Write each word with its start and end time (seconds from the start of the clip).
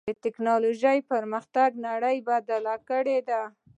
د 0.09 0.11
ټکنالوجۍ 0.23 0.99
پرمختګ 1.11 1.69
نړۍ 1.87 2.17
بدلې 2.27 2.75
کړې 2.89 3.17
ده. 3.29 3.41